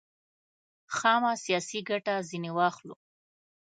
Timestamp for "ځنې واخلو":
2.29-2.95